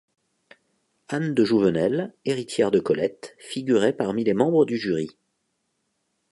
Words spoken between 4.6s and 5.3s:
du Jury.